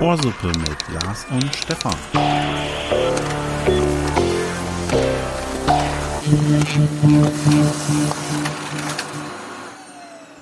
[0.00, 1.94] Ohrsuppe mit Lars und Stefan.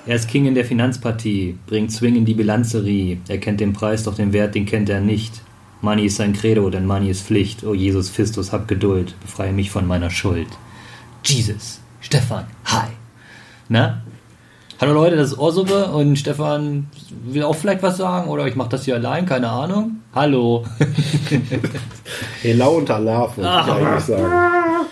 [0.07, 3.21] Er ist King in der Finanzpartie, bringt Swing in die Bilanzerie.
[3.29, 5.43] Er kennt den Preis, doch den Wert, den kennt er nicht.
[5.83, 7.63] Money ist sein Credo, denn Money ist Pflicht.
[7.63, 10.49] O Jesus Fistus, hab Geduld, befreie mich von meiner Schuld.
[11.25, 12.89] Jesus, Stefan, hi.
[13.69, 14.03] Na?
[14.81, 16.89] Hallo Leute, das ist Ohrsuppe und Stefan
[17.25, 19.97] will auch vielleicht was sagen oder ich mache das hier allein, keine Ahnung.
[20.15, 20.65] Hallo.
[22.43, 23.75] Helau und Alarv, würde ich Ah.
[23.77, 24.87] eigentlich sagen.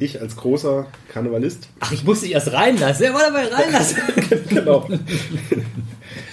[0.00, 1.70] Ich als großer Karnevalist.
[1.80, 3.06] Ach, ich musste dich erst reinlassen.
[3.06, 3.96] Er war dabei reinlassen.
[4.50, 4.86] genau.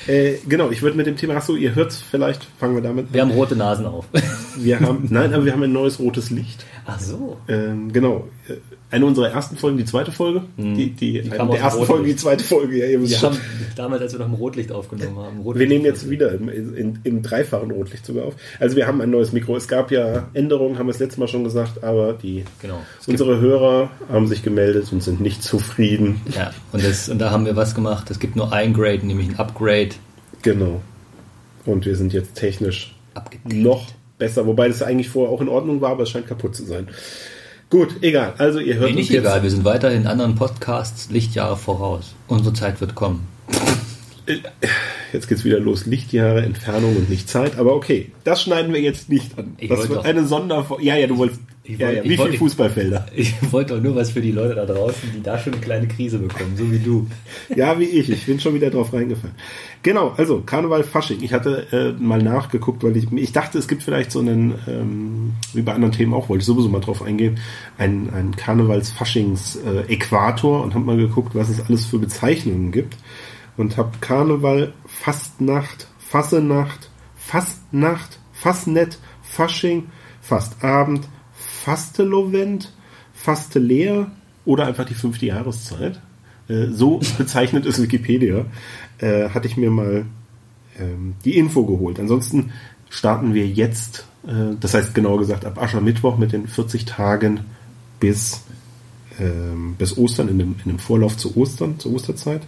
[0.08, 3.22] äh, genau, ich würde mit dem Thema, achso, ihr hört vielleicht, fangen wir damit Wir
[3.22, 4.06] haben rote Nasen auf.
[4.56, 6.64] Wir haben, nein, aber wir haben ein neues rotes Licht.
[6.86, 7.38] Ach so.
[7.48, 8.28] Ähm, genau.
[8.48, 8.54] Äh,
[8.92, 10.44] Eine unserer ersten Folgen, die zweite Folge.
[10.58, 12.78] Die, die, Die eine kam aus der ersten Folge, die zweite Folge.
[12.78, 13.34] Ja, ihr wisst Wir schon.
[13.34, 13.40] haben
[13.76, 15.40] damals, als wir noch im Rotlicht aufgenommen haben.
[15.40, 18.36] Rotlicht Wir nehmen jetzt wieder im, in, im dreifachen Rotlicht sogar auf.
[18.60, 19.56] Also wir haben ein neues Mikro.
[19.58, 22.80] Es gab ja Änderungen, haben wir das letzte Mal schon gesagt, aber die Genau.
[23.02, 26.22] Es unsere Hörer haben sich gemeldet und sind nicht zufrieden.
[26.36, 28.12] Ja, und, das, und da haben wir was gemacht.
[28.12, 29.64] Es gibt nur ein Grade, nämlich ein Upgrade.
[30.42, 30.82] Genau.
[31.66, 33.58] Und wir sind jetzt technisch Abgedatet.
[33.62, 36.66] noch besser, wobei das eigentlich vorher auch in Ordnung war, aber es scheint kaputt zu
[36.66, 36.88] sein.
[37.70, 38.34] Gut, egal.
[38.38, 42.14] Also ihr hört Nee, nicht uns egal, wir sind weiterhin in anderen Podcasts Lichtjahre voraus.
[42.28, 43.28] Unsere Zeit wird kommen.
[45.12, 45.86] Jetzt geht's wieder los.
[45.86, 47.58] Lichtjahre, Entfernung und nicht Zeit.
[47.58, 49.54] Aber okay, das schneiden wir jetzt nicht an.
[49.58, 50.84] Ich das wird doch- eine Sonderfolge.
[50.84, 51.42] Ja, ja, du wolltest.
[51.66, 52.04] Ich ja, wollte- ja.
[52.04, 53.06] ich Wie viele Fußballfelder?
[53.16, 55.88] Ich wollte doch nur was für die Leute da draußen, die da schon eine kleine
[55.88, 57.08] Krise bekommen, so wie du.
[57.56, 58.10] Ja, wie ich.
[58.10, 59.36] Ich bin schon wieder drauf reingefallen.
[59.82, 61.22] Genau, also Karneval Fasching.
[61.24, 65.32] Ich hatte äh, mal nachgeguckt, weil ich, ich dachte, es gibt vielleicht so einen, ähm,
[65.54, 67.40] wie bei anderen Themen auch, wollte ich sowieso mal drauf eingehen,
[67.78, 72.98] ein, ein Karnevals-Faschings-Äquator und habe mal geguckt, was es alles für Bezeichnungen gibt.
[73.56, 79.90] Und habe Karneval, Fastnacht, Fassenacht, Fastnacht, Fastnet, Fasching,
[80.22, 81.08] Fastabend,
[81.64, 82.74] Fastelovent,
[83.14, 84.12] Fasteleer
[84.44, 86.02] oder einfach die fünfte Jahreszeit.
[86.50, 88.46] Äh, So bezeichnet es Wikipedia.
[88.98, 90.06] Äh, hatte ich mir mal
[90.78, 92.00] ähm, die Info geholt.
[92.00, 92.52] Ansonsten
[92.90, 97.42] starten wir jetzt, äh, das heißt genauer gesagt ab Aschermittwoch mit den 40 Tagen
[98.02, 98.42] bis,
[99.18, 102.42] ähm, bis Ostern, in dem, in dem Vorlauf zu Ostern, zur Osterzeit.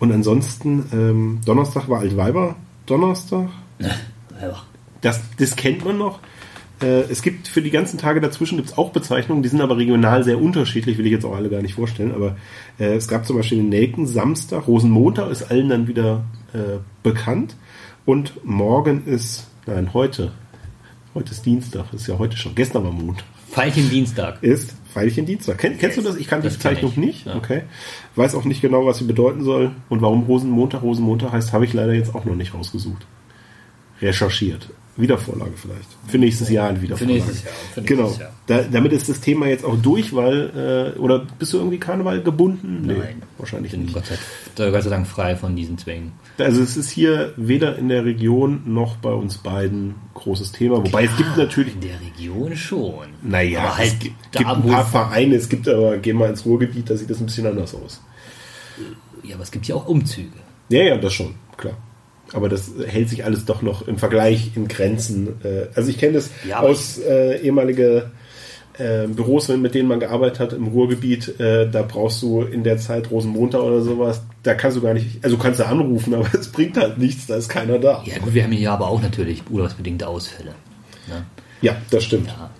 [0.00, 2.56] Und ansonsten, ähm, Donnerstag war Altweiber,
[2.86, 3.48] Donnerstag,
[5.02, 6.18] das, das kennt man noch.
[6.82, 10.24] Äh, es gibt für die ganzen Tage dazwischen gibt's auch Bezeichnungen, die sind aber regional
[10.24, 12.12] sehr unterschiedlich, will ich jetzt auch alle gar nicht vorstellen.
[12.14, 12.36] Aber
[12.78, 17.56] äh, es gab zum Beispiel den Nelken Samstag, Rosenmontag ist allen dann wieder äh, bekannt.
[18.06, 20.32] Und morgen ist, nein, heute,
[21.14, 24.42] heute ist Dienstag, ist ja heute schon, gestern war Montag, Veilchen Dienstag.
[24.42, 25.58] ist Veilchen Dienstag.
[25.58, 26.16] Kenn, kennst du das?
[26.16, 27.26] Ich kann die Bezeichnung ich, nicht.
[27.26, 27.36] ja.
[27.36, 27.62] Okay.
[28.16, 29.72] Weiß auch nicht genau, was sie bedeuten soll.
[29.88, 33.06] Und warum Rosenmontag Rosenmontag heißt, habe ich leider jetzt auch noch nicht rausgesucht.
[34.00, 34.70] Recherchiert.
[35.00, 35.88] Wiedervorlage vielleicht.
[36.06, 37.18] Für nächstes Jahr ein Wiedervorlage.
[37.18, 38.16] nächstes Jahr, für nächstes genau.
[38.18, 38.32] Jahr.
[38.46, 42.22] Da, damit ist das Thema jetzt auch durch, weil, äh, oder bist du irgendwie Karneval
[42.22, 42.82] gebunden?
[42.86, 43.22] Nein.
[43.38, 43.94] wahrscheinlich Ich bin nicht.
[43.94, 46.12] Gott sei, Gott sei Dank frei von diesen Zwängen.
[46.38, 50.78] Also es ist hier weder in der Region noch bei uns beiden großes Thema.
[50.78, 53.06] Wobei es gibt natürlich, In der Region schon.
[53.22, 56.30] naja, aber halt es gibt, da, gibt ein paar Vereine, es gibt aber, geh mal
[56.30, 58.00] ins Ruhrgebiet, da sieht das ein bisschen anders aus.
[59.22, 60.30] Ja, aber es gibt ja auch Umzüge.
[60.68, 61.76] Ja, ja, das schon, klar.
[62.32, 65.40] Aber das hält sich alles doch noch im Vergleich in Grenzen.
[65.42, 68.10] Äh, Also ich kenne das Ja, aus äh, ehemalige
[68.78, 71.40] äh, Büros, mit denen man gearbeitet hat im Ruhrgebiet.
[71.40, 74.22] Äh, da brauchst du in der Zeit Rosenmontag oder sowas.
[74.42, 77.36] Da kannst du gar nicht, also kannst du anrufen, aber es bringt halt nichts, da
[77.36, 78.02] ist keiner da.
[78.06, 80.54] Ja gut, wir haben hier aber auch natürlich urlaubsbedingte Ausfälle.
[81.08, 81.24] Ne?
[81.62, 82.28] Ja, das stimmt.
[82.28, 82.50] Ja.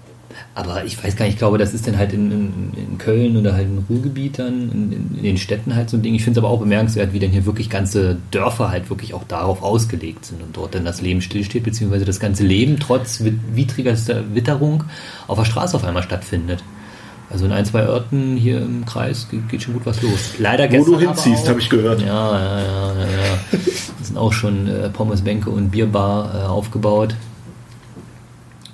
[0.54, 3.36] Aber ich weiß gar nicht, ich glaube, das ist dann halt in, in, in Köln
[3.36, 6.14] oder halt im Ruhrgebiet dann, in, in, in den Städten halt so ein Ding.
[6.14, 9.24] Ich finde es aber auch bemerkenswert, wie denn hier wirklich ganze Dörfer halt wirklich auch
[9.24, 14.34] darauf ausgelegt sind und dort dann das Leben stillsteht, beziehungsweise das ganze Leben trotz widrigerster
[14.34, 14.84] Witterung
[15.26, 16.62] auf der Straße auf einmal stattfindet.
[17.30, 20.34] Also in ein, zwei Orten hier im Kreis geht, schon gut was los.
[20.38, 22.00] Leider Wo gestern du hinziehst, habe ich gehört.
[22.00, 23.38] ja, ja, ja, ja, ja.
[24.00, 27.14] Es sind auch schon äh, Pommesbänke und Bierbar äh, aufgebaut.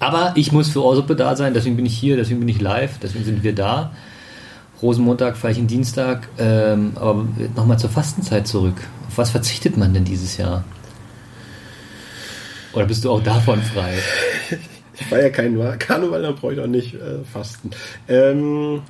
[0.06, 3.00] Aber ich muss für Ohrsuppe da sein, deswegen bin ich hier, deswegen bin ich live,
[3.02, 3.90] deswegen sind wir da.
[4.80, 7.26] Rosenmontag, Veilchen Dienstag, ähm, aber
[7.56, 8.76] nochmal zur Fastenzeit zurück.
[9.08, 10.62] Auf was verzichtet man denn dieses Jahr?
[12.72, 13.94] Oder bist du auch davon frei?
[14.98, 17.70] Ich war ja kein Karneval, dann brauche ich auch nicht äh, fasten.
[18.06, 18.82] Ähm,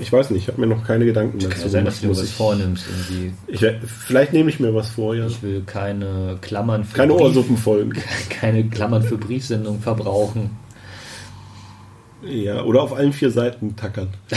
[0.00, 2.12] ich weiß nicht, ich habe mir noch keine Gedanken Kann ja sein, dass du dir
[2.12, 2.84] was vornimmst.
[2.88, 3.32] Irgendwie.
[3.46, 3.64] Ich,
[4.06, 5.26] vielleicht nehme ich mir was vor, ja.
[5.26, 7.94] Ich will keine Klammern für Keine Ohrsuppenfolgen.
[8.30, 10.50] keine Klammern für Briefsendungen verbrauchen.
[12.22, 14.08] Ja, oder auf allen vier Seiten tackern.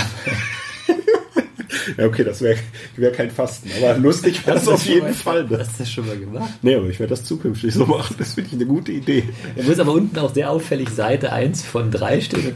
[1.98, 2.58] Ja, okay, das wäre
[2.98, 5.46] wär kein Fasten, aber lustig wäre das auf jeden mal- Fall.
[5.46, 5.58] Ne?
[5.60, 6.50] Hast du das schon mal gemacht?
[6.62, 8.14] Nee, aber ich werde das zukünftig so machen.
[8.20, 9.24] Das finde ich eine gute Idee.
[9.56, 12.56] Da muss aber unten auch sehr auffällig Seite 1 von 3 stehen.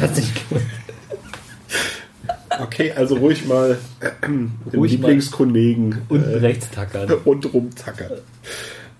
[0.00, 0.62] Was nicht gut.
[2.60, 7.12] Okay, also ruhig mal äh, Ruhig mal Lieblingskollegen Unten äh, rechts tackern.
[7.24, 8.12] und rumzackern.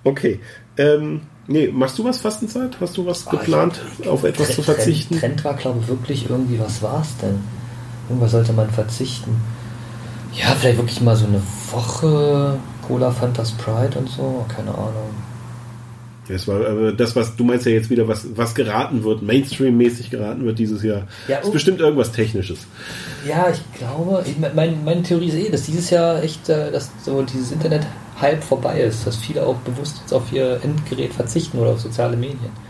[0.03, 0.41] Okay.
[0.77, 2.77] Ähm, nee, machst du was Fastenzeit?
[2.81, 5.19] Hast du was geplant, auf etwas zu verzichten?
[5.19, 7.39] Trend, Trend war, glaube ich, wirklich irgendwie, was war es denn?
[8.09, 9.41] Irgendwas sollte man verzichten.
[10.33, 11.41] Ja, vielleicht wirklich mal so eine
[11.71, 14.45] Woche Cola, Fanta, Sprite und so.
[14.49, 15.15] Keine Ahnung.
[16.29, 20.11] Das war aber das, was du meinst ja jetzt wieder, was, was geraten wird, Mainstream-mäßig
[20.11, 21.07] geraten wird dieses Jahr.
[21.29, 21.53] Ja, ist oh.
[21.53, 22.61] bestimmt irgendwas Technisches.
[23.29, 26.91] Ja, ich glaube, ich, mein, meine Theorie ist eh, dass dieses Jahr echt, äh, dass
[27.05, 31.71] so dieses Internet-Hype vorbei ist, dass viele auch bewusst jetzt auf ihr Endgerät verzichten oder
[31.71, 32.65] auf soziale Medien.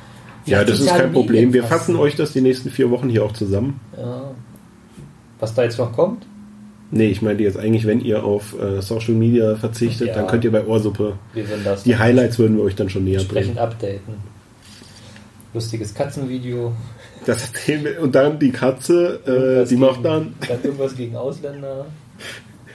[0.46, 1.52] Ja, das ist kein Problem.
[1.52, 1.96] Wir fassen fassen.
[1.96, 3.80] euch das die nächsten vier Wochen hier auch zusammen.
[3.96, 4.32] Ja.
[5.38, 6.26] Was da jetzt noch kommt?
[6.96, 10.14] Nee, ich meinte jetzt eigentlich, wenn ihr auf äh, Social Media verzichtet, Ja.
[10.14, 11.14] dann könnt ihr bei Ohrsuppe.
[11.84, 13.66] Die Highlights würden wir euch dann schon näher entsprechend bringen.
[13.66, 14.14] updaten.
[15.52, 16.72] Lustiges Katzenvideo.
[17.26, 17.50] Das.
[18.00, 21.86] Und dann die Katze, äh, die macht gegen- dann Dann irgendwas gegen Ausländer.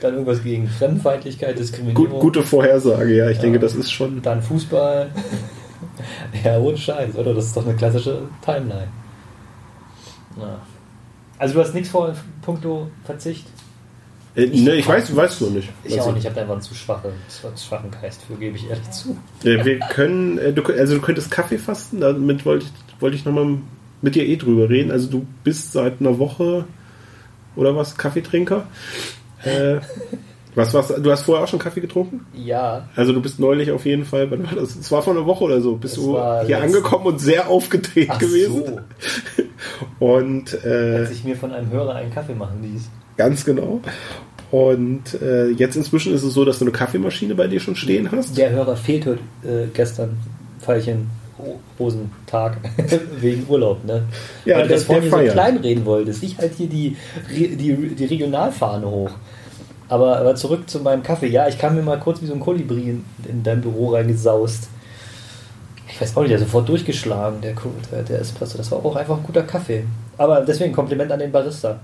[0.00, 2.08] Dann irgendwas gegen Fremdenfeindlichkeit, Diskriminierung.
[2.10, 3.14] gut, gute Vorhersage.
[3.14, 3.42] Ja, ich Ja.
[3.42, 4.20] denke, das ist schon.
[4.22, 5.10] Dann Fußball.
[6.44, 7.32] ja, ohne Scheiß, oder?
[7.34, 8.88] Das ist doch eine klassische Timeline.
[10.38, 10.58] Ja.
[11.38, 13.46] Also du hast nichts vor puncto Verzicht?
[14.36, 15.68] Äh, ne, ich weiß, weißt du nicht.
[15.84, 18.56] Ich Also, auch nicht, ich habe einfach einen zu, schwache, zu schwachen Geist für, gebe
[18.56, 19.16] ich ehrlich zu.
[19.44, 23.24] Äh, wir können, äh, du, also du könntest Kaffee fasten, damit wollte ich, wollte ich
[23.24, 23.58] nochmal
[24.02, 24.90] mit dir eh drüber reden.
[24.90, 26.64] Also du bist seit einer Woche
[27.56, 28.66] oder was, Kaffeetrinker.
[29.42, 29.76] Äh,
[30.54, 32.24] was, was, du hast vorher auch schon Kaffee getrunken?
[32.32, 34.76] Ja, Also du bist neulich auf jeden Fall, wann war das?
[34.76, 36.12] Es war vor einer Woche oder so, bist Es du
[36.46, 38.62] hier angekommen und sehr aufgedreht ach gewesen.
[38.64, 39.44] so,
[39.98, 42.88] Und äh, als ich mir von einem Hörer einen Kaffee machen ließ.
[43.20, 43.80] Ganz genau.
[44.50, 48.10] Und äh, jetzt inzwischen ist es so, dass du eine Kaffeemaschine bei dir schon stehen
[48.10, 48.36] hast.
[48.36, 50.16] Der Hörer fehlte äh, gestern,
[50.60, 51.08] Pfeilchen,
[51.78, 52.56] Hosentag,
[53.20, 54.02] wegen Urlaub, ne?
[54.44, 55.32] Ja, Weil der- das vorhin der so feiert.
[55.34, 56.22] kleinreden wolltest.
[56.22, 56.96] Ich halt hier die,
[57.30, 59.10] die, die Regionalfahne hoch.
[59.88, 61.28] Aber, aber zurück zu meinem Kaffee.
[61.28, 64.68] Ja, ich kam mir mal kurz wie so ein Kolibri in, in dein Büro reingesaust.
[65.88, 67.54] Ich weiß auch nicht, der ist sofort durchgeschlagen, der,
[67.92, 68.56] der, der Espresso.
[68.58, 69.84] Das war auch einfach ein guter Kaffee.
[70.18, 71.80] Aber deswegen Kompliment an den Barista.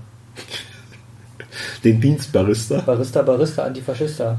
[1.87, 2.81] Den Dienstbarista.
[2.81, 4.37] Barista, Barista, Antifaschista.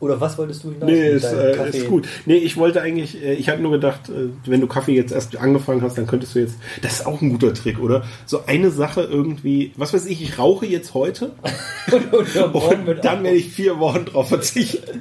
[0.00, 0.90] Oder was wolltest du hinaus?
[0.90, 2.08] Nee, mit ist, äh, ist gut.
[2.26, 5.36] Nee, ich wollte eigentlich, äh, ich hatte nur gedacht, äh, wenn du Kaffee jetzt erst
[5.36, 8.04] angefangen hast, dann könntest du jetzt, das ist auch ein guter Trick, oder?
[8.26, 11.32] So eine Sache irgendwie, was weiß ich, ich rauche jetzt heute
[11.92, 15.00] und, und, und morgen und wird dann werde ich vier Wochen drauf verzichten.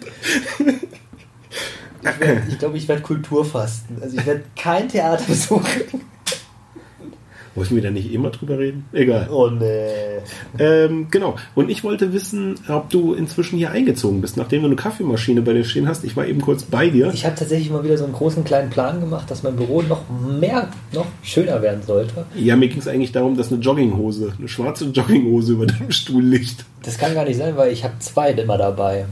[2.50, 4.02] Ich glaube, ich, werde Kulturfasten.
[4.02, 5.66] Also ich werde kein Theater besuchen.
[7.58, 8.86] Wollten wir da nicht immer drüber reden?
[8.94, 9.30] Egal.
[9.32, 10.20] Oh nee.
[10.60, 11.38] Ähm, genau.
[11.56, 15.54] Und ich wollte wissen, ob du inzwischen hier eingezogen bist, nachdem du eine Kaffeemaschine bei
[15.54, 16.04] dir stehen hast.
[16.04, 17.10] Ich war eben kurz bei dir.
[17.12, 20.04] Ich habe tatsächlich mal wieder so einen großen kleinen Plan gemacht, dass mein Büro noch
[20.40, 22.28] mehr, noch schöner werden sollte.
[22.36, 26.24] Ja, mir ging es eigentlich darum, dass eine Jogginghose, eine schwarze Jogginghose über deinem Stuhl
[26.24, 26.64] liegt.
[26.84, 29.08] Das kann gar nicht sein, weil ich habe zwei immer dabei.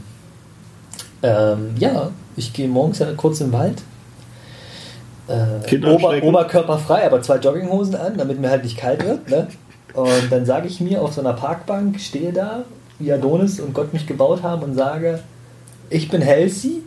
[1.24, 3.82] Ähm, ja, ich gehe morgens ja kurz im Wald.
[5.28, 9.30] Äh, Ober, oberkörperfrei, aber zwei Jogginghosen an, damit mir halt nicht kalt wird.
[9.30, 9.48] Ne?
[9.94, 12.64] Und dann sage ich mir auf so einer Parkbank, stehe da,
[13.00, 15.20] wie Adonis und Gott mich gebaut haben und sage,
[15.90, 16.84] ich bin healthy,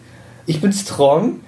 [0.46, 1.40] ich bin strong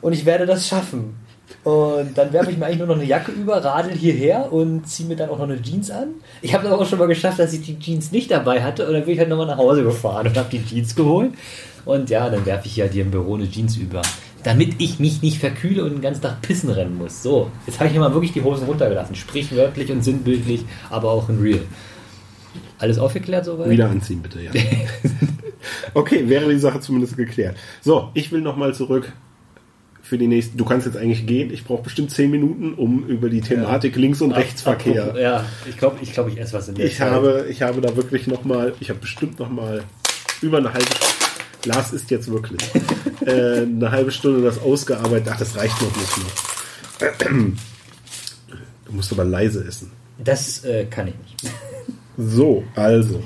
[0.00, 1.16] und ich werde das schaffen.
[1.62, 5.08] Und dann werfe ich mir eigentlich nur noch eine Jacke über, radel hierher und ziehe
[5.08, 6.08] mir dann auch noch eine Jeans an.
[6.42, 8.92] Ich habe aber auch schon mal geschafft, dass ich die Jeans nicht dabei hatte und
[8.92, 11.32] dann bin ich halt nochmal nach Hause gefahren und habe die Jeans geholt.
[11.86, 14.02] Und ja, dann werfe ich ja dir im Büro eine Jeans über.
[14.44, 17.22] Damit ich mich nicht verkühle und den ganzen Tag pissen rennen muss.
[17.22, 19.14] So, jetzt habe ich mir mal wirklich die Hosen runtergelassen.
[19.16, 21.62] Sprichwörtlich und sinnbildlich, aber auch in real.
[22.78, 23.70] Alles aufgeklärt soweit?
[23.70, 24.50] Wieder anziehen, bitte, ja.
[25.94, 27.56] Okay, wäre die Sache zumindest geklärt.
[27.80, 29.12] So, ich will nochmal zurück
[30.02, 30.58] für die nächsten.
[30.58, 31.50] Du kannst jetzt eigentlich gehen.
[31.52, 35.04] Ich brauche bestimmt zehn Minuten, um über die Thematik Links- und Rechtsverkehr.
[35.04, 37.10] Apropos- Ja, ich glaube, ich, glaub, ich esse was in der Ich Zeit.
[37.10, 39.82] habe, ich habe da wirklich nochmal, ich habe bestimmt nochmal
[40.42, 40.84] über eine halbe
[41.64, 42.60] Lars ist jetzt wirklich
[43.26, 45.28] äh, eine halbe Stunde das ausgearbeitet.
[45.32, 47.26] Ach, das reicht noch nicht mehr.
[48.86, 49.90] Du musst aber leise essen.
[50.22, 51.54] Das äh, kann ich nicht.
[52.16, 53.22] So, also.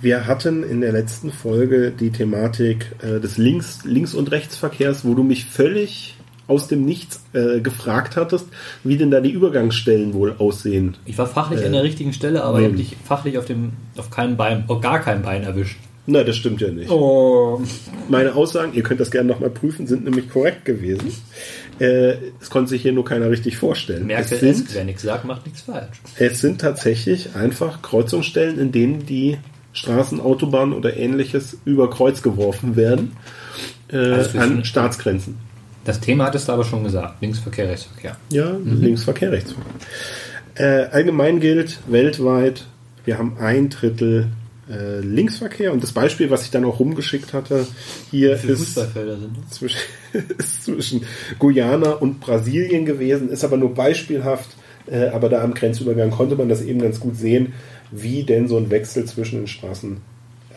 [0.00, 5.14] Wir hatten in der letzten Folge die Thematik äh, des Links-, Links und Rechtsverkehrs, wo
[5.14, 6.16] du mich völlig
[6.46, 8.46] aus dem Nichts äh, gefragt hattest,
[8.82, 10.96] wie denn da die Übergangsstellen wohl aussehen.
[11.04, 13.72] Ich war fachlich Äh, an der richtigen Stelle, aber ich habe dich fachlich auf dem
[13.96, 15.78] auf keinem Bein, auf gar keinem Bein erwischt.
[16.06, 16.90] Nein, das stimmt ja nicht.
[16.90, 17.60] Oh.
[18.08, 21.12] Meine Aussagen, ihr könnt das gerne nochmal prüfen, sind nämlich korrekt gewesen.
[21.78, 24.06] Äh, es konnte sich hier nur keiner richtig vorstellen.
[24.06, 26.00] Merkel es, sind, wer nichts sagt, macht nichts falsch.
[26.16, 29.38] es sind tatsächlich einfach Kreuzungsstellen, in denen die
[29.72, 33.16] Straßen, Autobahnen oder ähnliches über Kreuz geworfen werden
[33.88, 35.38] äh, Also an Staatsgrenzen.
[35.84, 37.22] Das Thema hattest du aber schon gesagt.
[37.22, 38.16] Linksverkehr, Rechtsverkehr.
[38.30, 39.72] Ja, Linksverkehr, Rechtsverkehr.
[40.56, 42.66] Äh, allgemein gilt weltweit,
[43.04, 44.28] wir haben ein Drittel
[44.70, 47.66] äh, Linksverkehr und das Beispiel, was ich dann auch rumgeschickt hatte,
[48.10, 48.78] hier ist
[49.50, 49.78] zwischen,
[50.38, 51.02] ist zwischen
[51.38, 54.48] Guyana und Brasilien gewesen, ist aber nur beispielhaft,
[54.86, 57.52] äh, aber da am Grenzübergang konnte man das eben ganz gut sehen,
[57.90, 59.98] wie denn so ein Wechsel zwischen den Straßen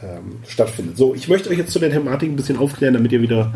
[0.04, 0.98] ähm, stattfindet.
[0.98, 3.54] So, ich möchte euch jetzt zu der Thematik ein bisschen aufklären, damit ihr wieder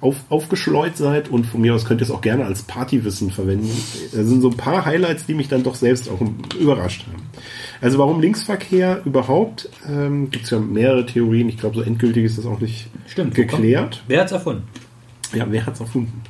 [0.00, 3.70] auf, aufgeschleut seid und von mir aus könnt ihr es auch gerne als Partywissen verwenden.
[4.12, 6.20] Da sind so ein paar Highlights, die mich dann doch selbst auch
[6.58, 7.22] überrascht haben.
[7.80, 9.68] Also warum Linksverkehr überhaupt?
[9.88, 11.48] Ähm, Gibt es ja mehrere Theorien.
[11.48, 13.34] Ich glaube, so endgültig ist das auch nicht Stimmt.
[13.34, 14.02] geklärt.
[14.08, 14.64] Wer hat's erfunden?
[15.34, 16.22] Ja, wer hat's erfunden?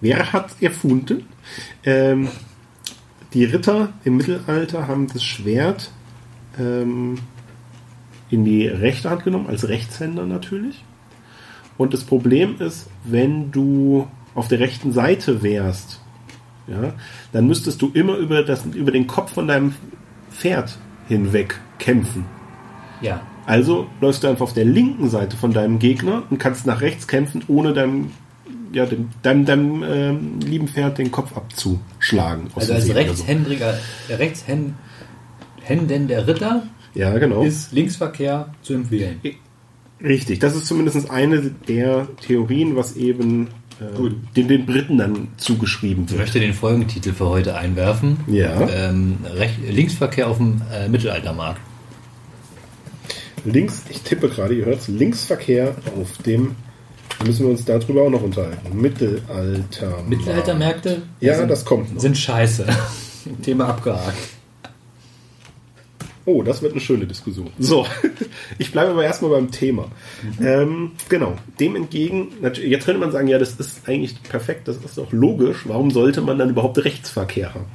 [0.00, 1.26] Wer hat's erfunden?
[1.84, 2.28] Ähm,
[3.32, 5.90] die Ritter im Mittelalter haben das Schwert
[6.58, 7.18] ähm,
[8.30, 10.84] in die rechte Hand genommen, als Rechtshänder natürlich.
[11.80, 16.02] Und das Problem ist, wenn du auf der rechten Seite wärst,
[16.66, 16.92] ja,
[17.32, 19.74] dann müsstest du immer über, das, über den Kopf von deinem
[20.30, 20.76] Pferd
[21.08, 22.26] hinweg kämpfen.
[23.00, 23.22] Ja.
[23.46, 27.08] Also läufst du einfach auf der linken Seite von deinem Gegner und kannst nach rechts
[27.08, 28.10] kämpfen, ohne deinem,
[28.74, 32.48] ja, dem, deinem, deinem ähm, lieben Pferd den Kopf abzuschlagen.
[32.56, 32.92] Also als so.
[32.92, 33.72] Rechtshändriger,
[34.10, 34.76] der Rechtshänden
[36.08, 37.42] der Ritter Ja, genau.
[37.42, 39.18] ist Linksverkehr zu empfehlen.
[40.02, 43.48] Richtig, das ist zumindest eine der Theorien, was eben
[43.80, 46.20] äh, den, den Briten dann zugeschrieben Ich wird.
[46.20, 48.18] möchte den Folgentitel für heute einwerfen.
[48.26, 48.68] Ja.
[48.68, 51.60] Ähm, Recht, Linksverkehr auf dem äh, Mittelaltermarkt.
[53.44, 56.54] Links, ich tippe gerade, ihr hört Linksverkehr auf dem,
[57.18, 58.78] da müssen wir uns darüber auch noch unterhalten.
[58.80, 60.02] Mittelalter.
[60.08, 62.00] Mittelaltermärkte Ja, sind, das kommt noch.
[62.02, 62.66] sind scheiße.
[63.42, 64.16] Thema abgehakt.
[66.26, 67.50] Oh, das wird eine schöne Diskussion.
[67.58, 67.86] So,
[68.58, 69.88] ich bleibe aber erstmal beim Thema.
[70.40, 74.98] Ähm, genau, dem entgegen, jetzt könnte man sagen, ja, das ist eigentlich perfekt, das ist
[74.98, 75.62] doch logisch.
[75.66, 77.66] Warum sollte man dann überhaupt Rechtsverkehr haben?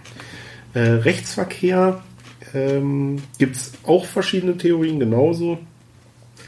[0.73, 2.03] Äh, Rechtsverkehr
[2.53, 5.59] ähm, gibt es auch verschiedene Theorien genauso.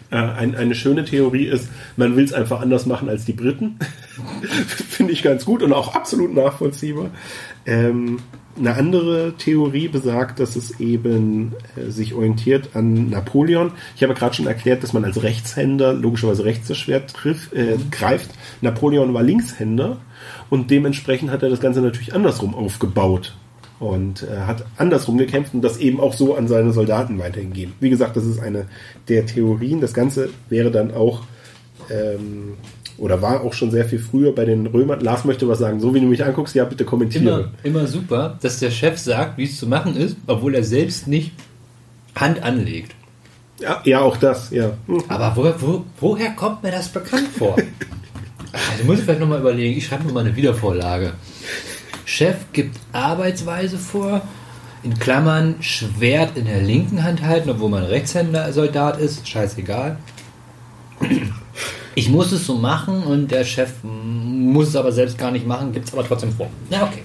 [0.09, 3.79] Äh, ein, eine schöne Theorie ist, man will es einfach anders machen als die Briten.
[4.67, 7.09] Finde ich ganz gut und auch absolut nachvollziehbar.
[7.65, 8.19] Ähm,
[8.57, 13.71] eine andere Theorie besagt, dass es eben äh, sich orientiert an Napoleon.
[13.95, 17.77] Ich habe gerade schon erklärt, dass man als Rechtshänder logischerweise rechts das Schwert triff, äh,
[17.91, 18.31] greift.
[18.61, 19.97] Napoleon war Linkshänder
[20.49, 23.35] und dementsprechend hat er das Ganze natürlich andersrum aufgebaut
[23.79, 27.73] und äh, hat andersrum gekämpft und das eben auch so an seine Soldaten weitergegeben.
[27.79, 28.65] Wie gesagt, das ist eine
[29.07, 29.81] der Theorien.
[29.81, 31.21] Das Ganze wäre dann auch
[31.89, 32.53] ähm,
[32.97, 34.99] oder war auch schon sehr viel früher bei den Römern.
[35.01, 35.79] Lars möchte was sagen.
[35.79, 37.51] So wie du mich anguckst, ja, bitte kommentiere.
[37.63, 41.07] Immer, immer super, dass der Chef sagt, wie es zu machen ist, obwohl er selbst
[41.07, 41.31] nicht
[42.15, 42.95] Hand anlegt.
[43.59, 44.71] Ja, ja, auch das, ja.
[44.87, 45.03] Hm.
[45.07, 47.55] Aber wo, wo, woher kommt mir das bekannt vor?
[48.53, 49.77] Also muss ich vielleicht nochmal überlegen.
[49.77, 51.13] Ich schreibe mir mal eine Wiedervorlage.
[52.05, 54.21] Chef gibt Arbeitsweise vor,
[54.83, 59.27] in Klammern Schwert in der linken Hand halten, obwohl man Rechtshänder-Soldat ist.
[59.27, 59.97] Scheißegal.
[61.97, 65.71] Ich muss es so machen und der Chef muss es aber selbst gar nicht machen,
[65.71, 66.47] gibt es aber trotzdem vor.
[66.69, 67.01] Ja, okay.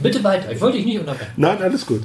[0.00, 0.52] Bitte weiter.
[0.52, 1.32] Ich wollte dich nicht unterbrechen.
[1.36, 2.02] Nein, alles gut.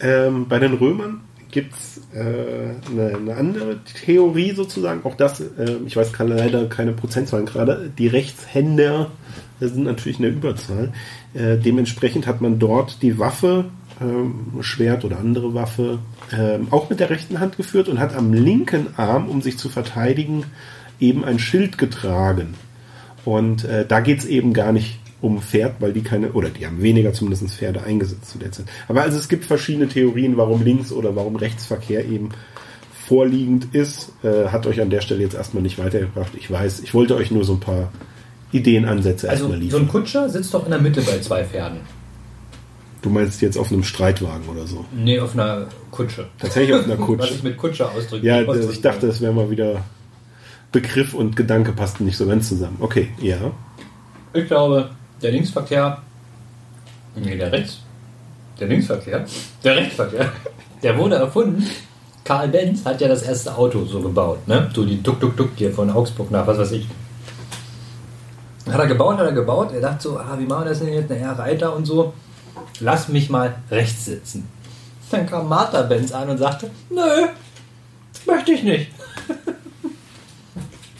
[0.00, 1.20] Ähm, bei den Römern
[1.52, 5.04] gibt es äh, eine, eine andere Theorie sozusagen.
[5.04, 7.88] Auch das, äh, ich weiß kann leider keine Prozentzahlen gerade.
[7.96, 9.12] Die Rechtshänder
[9.60, 10.92] sind natürlich in der Überzahl.
[11.34, 13.66] Äh, dementsprechend hat man dort die Waffe,
[14.00, 16.00] ähm, Schwert oder andere Waffe,
[16.36, 19.68] ähm, auch mit der rechten Hand geführt und hat am linken Arm, um sich zu
[19.68, 20.44] verteidigen,
[21.00, 22.54] eben ein Schild getragen.
[23.24, 26.64] Und äh, da geht es eben gar nicht um Pferd, weil die keine, oder die
[26.66, 28.66] haben weniger zumindest Pferde eingesetzt zu der Zeit.
[28.86, 32.30] Aber also es gibt verschiedene Theorien, warum Links- oder warum Rechtsverkehr eben
[33.06, 34.12] vorliegend ist.
[34.22, 36.32] Äh, hat euch an der Stelle jetzt erstmal nicht weitergebracht.
[36.38, 37.90] Ich weiß, ich wollte euch nur so ein paar
[38.52, 39.82] Ideenansätze Also erstmal so liefern.
[39.82, 41.80] ein Kutscher sitzt doch in der Mitte bei zwei Pferden.
[43.02, 44.84] du meinst jetzt auf einem Streitwagen oder so.
[44.94, 46.26] Nee, auf einer Kutsche.
[46.38, 47.34] Tatsächlich auf einer Was Kutsche.
[47.34, 48.26] ich mit Kutscher ausdrücke.
[48.26, 49.84] Ja, ich dachte, das wäre mal wieder
[50.72, 52.76] Begriff und Gedanke passten nicht so ganz zusammen.
[52.80, 53.38] Okay, ja.
[54.32, 54.90] Ich glaube,
[55.22, 56.02] der Linksverkehr.
[57.16, 57.80] Nee, der Rechts.
[58.60, 59.24] Der Linksverkehr.
[59.64, 60.32] Der Rechtsverkehr.
[60.82, 61.66] Der wurde erfunden.
[62.22, 64.70] Karl Benz hat ja das erste Auto so gebaut, ne?
[64.72, 66.86] So die Tuk-Tuk-Tuk hier von Augsburg nach, was weiß ich.
[68.70, 69.72] Hat er gebaut, hat er gebaut.
[69.72, 71.10] Er dachte so, ah, wie machen wir das denn jetzt?
[71.10, 72.12] Naja, Reiter und so.
[72.80, 74.48] Lass mich mal rechts sitzen.
[75.10, 77.28] Dann kam Martha Benz an und sagte, nö,
[78.26, 78.90] möchte ich nicht.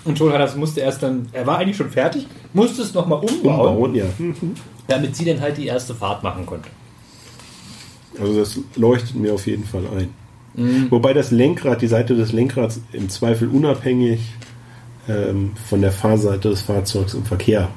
[0.09, 3.77] Und Joel Hutters musste erst dann, er war eigentlich schon fertig, musste es nochmal umbauen,
[3.77, 4.07] Umbauen, ja.
[4.19, 4.55] Mhm.
[4.87, 6.69] damit sie dann halt die erste Fahrt machen konnte.
[8.19, 10.15] Also das leuchtet mir auf jeden Fall ein.
[10.91, 14.21] Wobei das Lenkrad, die Seite des Lenkrads im Zweifel unabhängig
[15.09, 17.69] ähm, von der Fahrseite des Fahrzeugs im Verkehr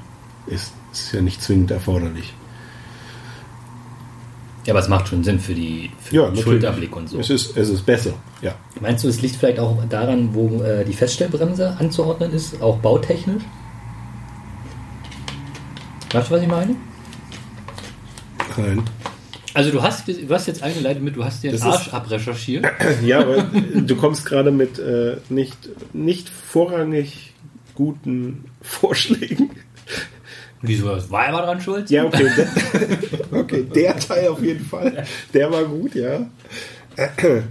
[0.47, 0.73] ist.
[0.91, 2.33] Ist ja nicht zwingend erforderlich.
[4.65, 6.37] Ja, aber es macht schon Sinn für die für Ja, den.
[6.43, 7.19] Schulterblick und so.
[7.19, 8.53] Es ist, es ist besser, ja.
[8.79, 13.43] Meinst du, es liegt vielleicht auch daran, wo äh, die Feststellbremse anzuordnen ist, auch bautechnisch?
[16.11, 16.75] Weißt du, was ich meine?
[18.57, 18.83] Nein.
[19.53, 21.93] Also du hast, du hast jetzt eingeleitet mit, du hast dir den Das Arsch ist-
[21.93, 22.65] abrecherchiert.
[23.03, 23.43] Ja, aber
[23.75, 25.57] du kommst gerade mit äh, nicht,
[25.93, 27.33] nicht vorrangig
[27.75, 29.49] guten Vorschlägen.
[30.61, 30.87] Wieso?
[31.09, 31.89] War er mal dran schuld?
[31.89, 32.27] Ja, okay.
[32.37, 32.47] Der,
[33.39, 35.05] okay, der Teil auf jeden Fall.
[35.33, 36.25] Der war gut, ja.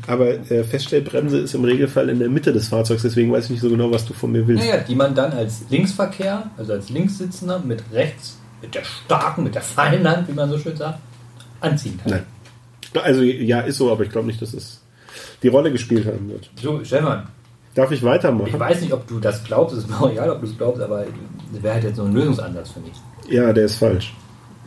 [0.07, 3.61] Aber äh, Feststellbremse ist im Regelfall in der Mitte des Fahrzeugs, deswegen weiß ich nicht
[3.61, 4.65] so genau, was du von mir willst.
[4.65, 9.55] Naja, die man dann als Linksverkehr, also als Linkssitzender mit rechts, mit der starken, mit
[9.55, 10.99] der feinen Hand, wie man so schön sagt,
[11.61, 12.13] anziehen kann.
[12.13, 13.03] Nein.
[13.03, 14.83] Also ja, ist so, aber ich glaube nicht, dass es
[15.43, 16.51] die Rolle gespielt haben wird.
[16.61, 17.29] So, Stefan,
[17.75, 18.49] Darf ich weitermachen?
[18.53, 20.57] ich weiß nicht, ob du das glaubst, es ist mir auch egal, ob du es
[20.57, 21.05] glaubst, aber
[21.53, 22.93] das wäre halt jetzt so ein Lösungsansatz für mich.
[23.29, 24.15] Ja, der ist falsch.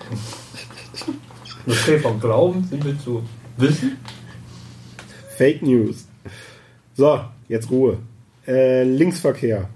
[1.65, 3.23] Okay, vom Glauben sind wir zu
[3.55, 3.97] Wissen.
[5.37, 6.07] Fake News.
[6.93, 7.99] So, jetzt Ruhe.
[8.45, 9.69] Äh, Linksverkehr.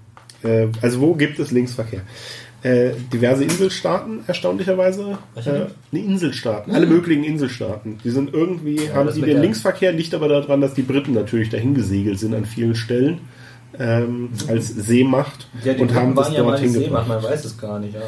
[0.43, 2.01] Äh, also wo gibt es Linksverkehr?
[2.63, 5.19] Äh, diverse Inselstaaten, erstaunlicherweise.
[5.35, 6.73] Äh, nee, Inselstaaten.
[6.73, 7.99] Alle möglichen Inselstaaten.
[8.03, 11.13] Die sind irgendwie, haben das die mit den Linksverkehr, liegt aber daran, dass die Briten
[11.13, 13.19] natürlich dahin gesegelt sind an vielen Stellen.
[13.79, 17.23] Ähm, als Seemacht Ja, die und haben das waren ja mal dort nicht Seemacht, hingebracht.
[17.23, 17.93] man weiß es gar nicht.
[17.93, 18.01] Ja.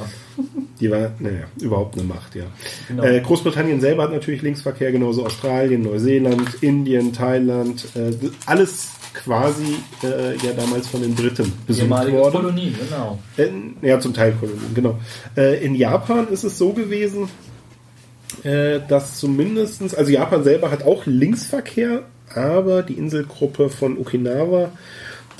[0.79, 2.45] Die war, naja, überhaupt eine Macht, ja.
[2.88, 3.03] Genau.
[3.03, 8.11] Äh, Großbritannien selber hat natürlich Linksverkehr, genauso Australien, Neuseeland, Indien, Thailand, äh,
[8.45, 12.35] alles quasi äh, ja damals von den Briten besucht Ehemalige worden.
[12.35, 13.19] Kolonien, genau.
[13.38, 14.99] Äh, ja, zum Teil Kolonien, genau.
[15.35, 17.27] Äh, in Japan ist es so gewesen,
[18.43, 24.71] äh, dass zumindestens, also Japan selber hat auch Linksverkehr, aber die Inselgruppe von Okinawa,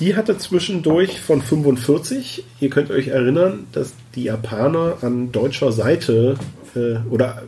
[0.00, 6.36] die hatte zwischendurch von 45, ihr könnt euch erinnern, dass die Japaner an deutscher Seite
[6.74, 7.42] äh, oder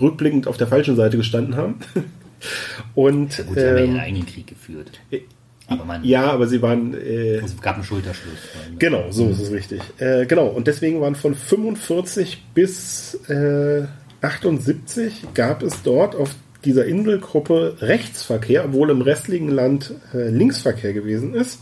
[0.00, 1.80] rückblickend auf der falschen Seite gestanden haben.
[2.94, 4.92] Und Gut, sie haben ja ähm, ihren eigenen Krieg geführt.
[5.68, 8.38] Aber man, ja, aber sie waren äh, es gab einen Schulterschluss.
[8.78, 9.80] Genau, so ist es richtig.
[9.98, 13.82] Äh, genau, und deswegen waren von 45 bis äh,
[14.20, 21.34] 78 gab es dort auf dieser Inselgruppe Rechtsverkehr, obwohl im restlichen Land äh, Linksverkehr gewesen
[21.34, 21.60] ist,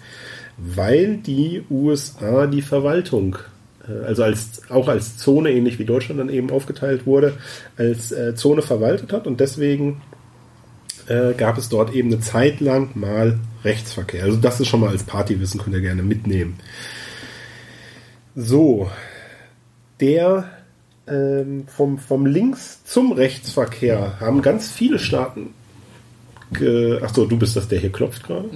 [0.57, 3.37] weil die USA die Verwaltung,
[3.89, 7.35] äh, also als, auch als Zone, ähnlich wie Deutschland dann eben aufgeteilt wurde,
[7.77, 10.03] als äh, Zone verwaltet hat und deswegen
[11.09, 14.25] äh, gab es dort eben eine Zeit lang mal Rechtsverkehr.
[14.25, 16.59] Also das ist schon mal als Partywissen, könnt ihr gerne mitnehmen.
[18.37, 18.91] So,
[20.01, 20.51] der
[21.07, 25.55] ähm, vom, vom Links zum Rechtsverkehr haben ganz viele Staaten.
[26.53, 28.51] Ge Achso, du bist das, der hier klopft gerade?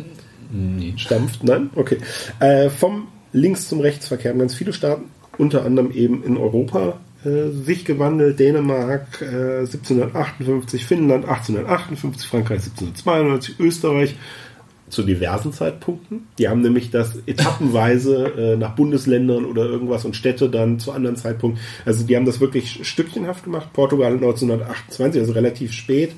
[0.50, 0.94] Nee.
[0.96, 1.44] Stampft?
[1.44, 1.70] Nein?
[1.74, 1.98] Okay.
[2.40, 5.04] Äh, vom Links zum Rechtsverkehr haben ganz viele Staaten,
[5.36, 8.38] unter anderem eben in Europa, äh, sich gewandelt.
[8.38, 14.16] Dänemark äh, 1758, Finnland 1858, Frankreich 1792, Österreich
[14.88, 16.28] zu diversen Zeitpunkten.
[16.38, 21.16] Die haben nämlich das etappenweise äh, nach Bundesländern oder irgendwas und Städte dann zu anderen
[21.16, 21.62] Zeitpunkten.
[21.84, 23.72] Also die haben das wirklich stückchenhaft gemacht.
[23.72, 26.12] Portugal 1928, also relativ spät.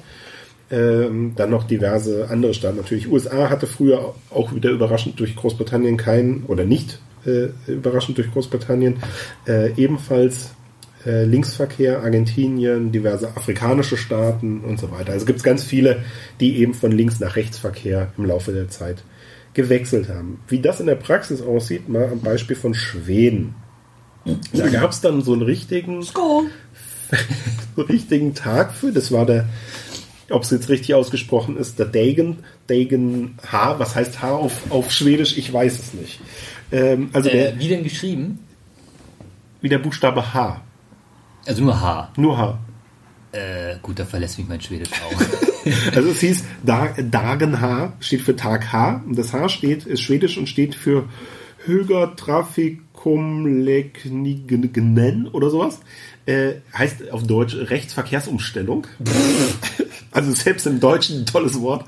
[0.71, 2.77] Ähm, dann noch diverse andere Staaten.
[2.77, 8.31] Natürlich USA hatte früher auch wieder überraschend durch Großbritannien keinen oder nicht äh, überraschend durch
[8.31, 8.97] Großbritannien
[9.49, 10.51] äh, ebenfalls
[11.05, 15.13] äh, Linksverkehr, Argentinien, diverse afrikanische Staaten und so weiter.
[15.13, 16.03] Also gibt es ganz viele,
[16.41, 19.03] die eben von Links nach Rechtsverkehr im Laufe der Zeit
[19.55, 20.41] gewechselt haben.
[20.49, 23.55] Wie das in der Praxis aussieht, mal am Beispiel von Schweden.
[24.53, 26.47] Da gab es dann so einen richtigen, so
[27.77, 28.93] einen richtigen Tag für.
[28.93, 29.49] Das war der,
[30.31, 33.79] ob es jetzt richtig ausgesprochen ist, der Dagen, Dagen H.
[33.79, 35.37] Was heißt H auf, auf Schwedisch?
[35.37, 36.21] Ich weiß es nicht.
[36.73, 38.39] Ähm, also der, Äh, wie denn geschrieben?
[39.61, 40.63] wie der Buchstabe H.
[41.47, 42.13] Also nur H.
[42.17, 42.59] Nur H.
[43.33, 45.21] Äh, gut, da verlässt mich mein Schwedisch auch.
[45.95, 50.01] Also es hieß Da- Dagen H steht für Tag H und das H steht ist
[50.01, 51.05] schwedisch und steht für
[51.67, 55.81] Höger Trafikum Leknignen oder sowas.
[56.25, 58.87] Äh, heißt auf Deutsch Rechtsverkehrsumstellung.
[60.13, 61.85] also selbst im Deutschen ein tolles Wort.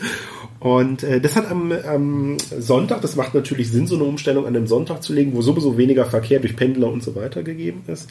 [0.61, 4.55] Und äh, das hat am, am Sonntag, das macht natürlich Sinn, so eine Umstellung an
[4.55, 8.09] dem Sonntag zu legen, wo sowieso weniger Verkehr durch Pendler und so weiter gegeben ist.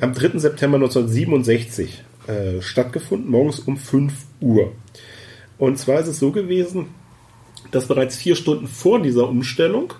[0.00, 0.38] Am 3.
[0.38, 4.72] September 1967 äh, stattgefunden, morgens um 5 Uhr.
[5.56, 6.88] Und zwar ist es so gewesen,
[7.70, 9.94] dass bereits vier Stunden vor dieser Umstellung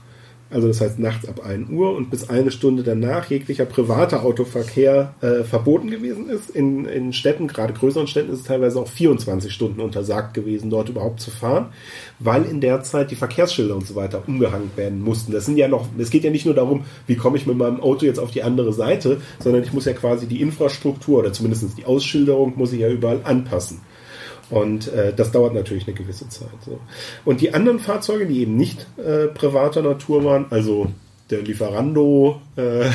[0.55, 5.13] also das heißt nachts ab 1 Uhr und bis eine Stunde danach jeglicher privater Autoverkehr
[5.21, 6.49] äh, verboten gewesen ist.
[6.51, 10.89] In, in Städten, gerade größeren Städten, ist es teilweise auch 24 Stunden untersagt gewesen, dort
[10.89, 11.71] überhaupt zu fahren,
[12.21, 15.33] weil in der Zeit die Verkehrsschilder und so weiter umgehangen werden mussten.
[15.33, 17.81] Das sind ja noch, es geht ja nicht nur darum, wie komme ich mit meinem
[17.81, 21.77] Auto jetzt auf die andere Seite, sondern ich muss ja quasi die Infrastruktur oder zumindest
[21.77, 23.81] die Ausschilderung muss ich ja überall anpassen.
[24.51, 26.49] Und äh, das dauert natürlich eine gewisse Zeit.
[26.65, 26.79] So.
[27.25, 30.89] Und die anderen Fahrzeuge, die eben nicht äh, privater Natur waren, also
[31.31, 32.91] der Lieferando, äh,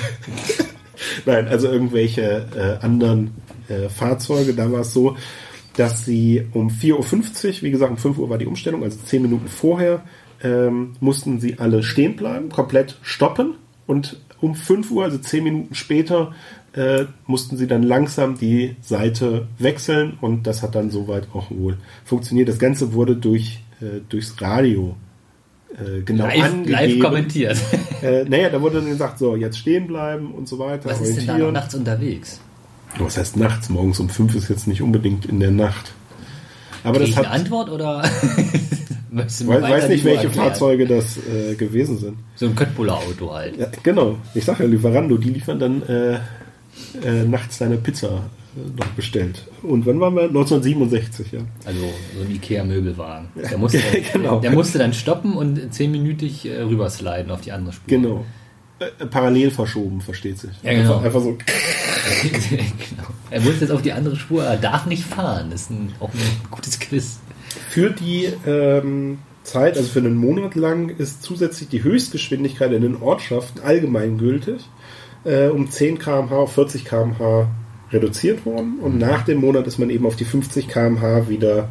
[1.26, 3.32] nein, also irgendwelche äh, anderen
[3.68, 5.18] äh, Fahrzeuge, da war es so,
[5.76, 9.22] dass sie um 4.50 Uhr, wie gesagt, um 5 Uhr war die Umstellung, also 10
[9.22, 10.04] Minuten vorher,
[10.44, 13.56] ähm, mussten sie alle stehen bleiben, komplett stoppen
[13.88, 16.34] und um 5 Uhr, also 10 Minuten später,
[16.80, 21.78] äh, mussten sie dann langsam die Seite wechseln und das hat dann soweit auch wohl
[22.06, 22.48] funktioniert.
[22.48, 24.96] Das Ganze wurde durch, äh, durchs Radio
[25.74, 26.72] äh, genau live, angegeben.
[26.72, 27.58] live kommentiert.
[28.02, 30.90] Äh, naja, da wurde dann gesagt, so, jetzt stehen bleiben und so weiter.
[30.90, 32.40] Was ist denn da noch nachts unterwegs?
[32.98, 33.68] Was heißt nachts?
[33.68, 35.92] Morgens um fünf ist jetzt nicht unbedingt in der Nacht.
[36.86, 38.04] Aber Krieg das ich hat, eine Antwort oder?
[39.12, 40.50] Weiß, weiß nicht, welche erklären?
[40.50, 42.20] Fahrzeuge das äh, gewesen sind.
[42.36, 43.58] So ein Köttbullar-Auto halt.
[43.58, 44.18] Ja, genau.
[44.36, 46.20] Ich sage ja, Lieferando, die liefern dann äh,
[47.04, 48.08] äh, nachts deine Pizza
[48.56, 49.48] äh, noch bestellt.
[49.64, 50.24] Und wann waren wir?
[50.24, 51.40] 1967, ja.
[51.66, 51.80] Also
[52.18, 53.30] so ein Ikea-Möbelwagen.
[53.36, 53.80] Der musste,
[54.14, 54.40] Genau.
[54.40, 57.88] der musste dann stoppen und zehnminütig äh, rübersliden auf die andere Spur.
[57.88, 58.26] Genau.
[58.80, 60.52] Äh, parallel verschoben, versteht sich.
[60.64, 60.98] Ja, genau.
[60.98, 61.38] Einfach, einfach so.
[62.32, 63.08] genau.
[63.30, 65.50] Er muss jetzt auf die andere Spur, er darf nicht fahren.
[65.52, 67.20] Das ist ein, auch ein gutes Quiz.
[67.70, 72.96] Für die ähm, Zeit, also für einen Monat lang, ist zusätzlich die Höchstgeschwindigkeit in den
[73.02, 74.62] Ortschaften allgemeingültig
[75.24, 77.48] äh, um 10 km/h auf 40 km/h
[77.92, 78.80] reduziert worden.
[78.80, 81.70] Und nach dem Monat ist man eben auf die 50 km/h wieder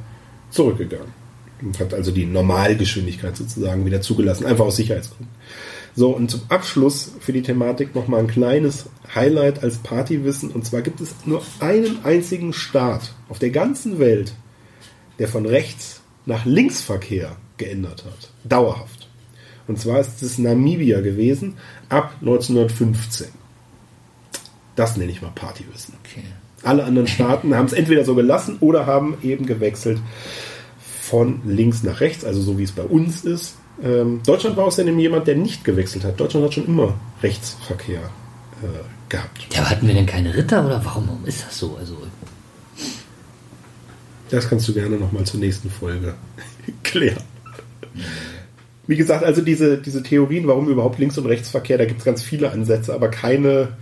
[0.51, 1.13] zurückgegangen.
[1.61, 5.29] Und hat also die Normalgeschwindigkeit sozusagen wieder zugelassen, einfach aus Sicherheitsgründen.
[5.97, 10.51] So, und zum Abschluss für die Thematik nochmal ein kleines Highlight als Partywissen.
[10.53, 14.35] Und zwar gibt es nur einen einzigen Staat auf der ganzen Welt,
[15.19, 18.31] der von rechts nach Linksverkehr geändert hat.
[18.45, 19.09] Dauerhaft.
[19.67, 21.55] Und zwar ist es Namibia gewesen
[21.89, 23.27] ab 1915.
[24.79, 25.95] Das nenne ich mal Partywissen.
[26.05, 26.23] Okay.
[26.63, 30.01] Alle anderen Staaten haben es entweder so gelassen oder haben eben gewechselt
[31.01, 33.57] von links nach rechts, also so wie es bei uns ist.
[33.83, 36.21] Ähm, Deutschland war außerdem jemand, der nicht gewechselt hat.
[36.21, 38.03] Deutschland hat schon immer Rechtsverkehr
[38.63, 38.67] äh,
[39.09, 39.47] gehabt.
[39.53, 41.77] Ja, aber hatten wir denn keine Ritter oder warum, warum ist das so?
[41.77, 41.97] Also,
[44.31, 46.15] Das kannst du gerne nochmal zur nächsten Folge
[46.85, 47.25] klären.
[48.87, 52.23] Wie gesagt, also diese, diese Theorien, warum überhaupt Links- und Rechtsverkehr, da gibt es ganz
[52.23, 53.77] viele Ansätze, aber keine,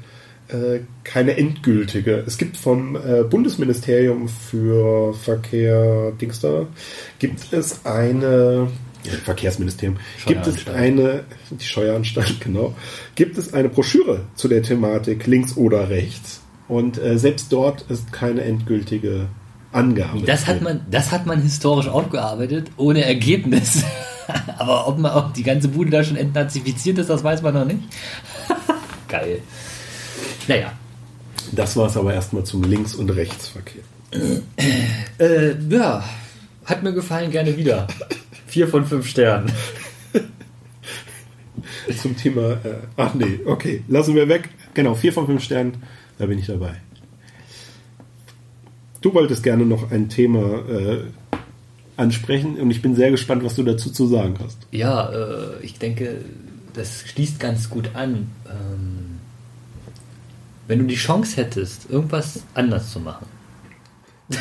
[1.05, 2.23] keine endgültige.
[2.27, 6.67] Es gibt vom äh, Bundesministerium für Verkehr, Dings da,
[7.19, 8.69] gibt es eine,
[9.25, 12.75] Verkehrsministerium, gibt es eine, die Steueranstalt, genau,
[13.15, 16.41] gibt es eine Broschüre zu der Thematik links oder rechts.
[16.69, 19.29] Und äh, selbst dort ist keine endgültige
[19.73, 20.23] Angabe.
[20.25, 23.85] das hat man, das hat man historisch aufgearbeitet, ohne Ergebnis.
[24.59, 27.65] aber ob man ob die ganze Bude da schon entnazifiziert ist, das weiß man noch
[27.65, 27.81] nicht.
[29.09, 29.41] Geil.
[30.49, 30.73] Naja.
[31.53, 33.83] Das war es aber erstmal zum Links- und Rechtsverkehr.
[35.19, 36.05] Äh, ja,
[36.65, 37.87] hat mir gefallen, gerne wieder.
[38.47, 39.53] Vier von fünf Sternen.
[42.01, 44.49] Zum Thema, äh, ach nee, okay, lassen wir weg.
[44.75, 45.83] Genau, vier von fünf Sternen,
[46.19, 46.77] da bin ich dabei.
[49.01, 51.05] Du wolltest gerne noch ein Thema äh,
[51.97, 54.59] ansprechen und ich bin sehr gespannt, was du dazu zu sagen hast.
[54.73, 56.23] Ja, äh, ich denke,
[56.75, 58.31] das schließt ganz gut an.
[58.49, 59.06] Ähm,
[60.67, 63.27] wenn du die Chance hättest, irgendwas anders zu machen.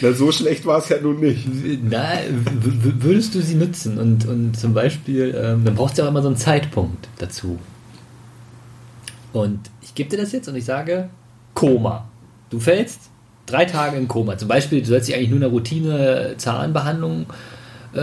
[0.00, 1.46] Na, so schlecht war es ja nun nicht.
[1.82, 2.14] Na,
[2.62, 3.98] würdest du sie nutzen?
[3.98, 7.58] Und, und zum Beispiel, ähm, dann brauchst du ja auch immer so einen Zeitpunkt dazu.
[9.32, 11.10] Und ich gebe dir das jetzt und ich sage,
[11.54, 12.08] Koma.
[12.50, 13.00] Du fällst
[13.46, 14.36] drei Tage in Koma.
[14.36, 17.32] Zum Beispiel, du sollst dich eigentlich nur einer Routine-Zahnbehandlung äh,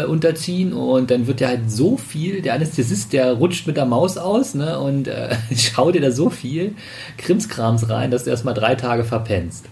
[0.08, 4.18] unterziehen und dann wird dir halt so viel, der Anästhesist, der rutscht mit der Maus
[4.18, 6.76] aus ne, und äh, schaut dir da so viel
[7.18, 9.66] Krimskrams rein, dass du erstmal drei Tage verpennst.